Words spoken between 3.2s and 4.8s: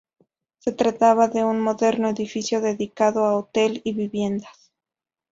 a hotel y viviendas.